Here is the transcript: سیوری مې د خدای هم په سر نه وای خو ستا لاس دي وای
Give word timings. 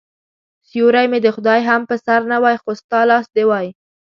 سیوری 0.67 1.05
مې 1.11 1.19
د 1.25 1.27
خدای 1.35 1.59
هم 1.69 1.81
په 1.89 1.95
سر 2.05 2.19
نه 2.31 2.37
وای 2.43 2.55
خو 2.61 2.71
ستا 2.81 2.99
لاس 3.09 3.25
دي 3.35 3.43
وای 3.49 3.67